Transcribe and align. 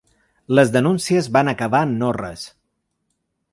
Les 0.59 0.71
denúncies 0.75 1.29
van 1.37 1.53
acabar 1.53 1.83
en 1.89 1.95
no 2.01 2.11
res. 2.19 2.49